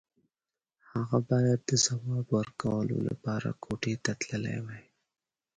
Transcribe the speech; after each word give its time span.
هغه 0.91 1.17
بايد 1.29 1.59
د 1.69 1.71
ځواب 1.85 2.25
ورکولو 2.37 2.95
لپاره 3.09 3.49
کوټې 3.63 3.93
ته 4.03 4.11
تللی 4.21 4.57
وای. 4.65 4.83